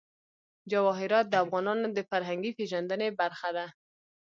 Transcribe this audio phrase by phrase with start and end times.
[0.71, 3.65] جواهرات د افغانانو د فرهنګي پیژندنې برخه ده.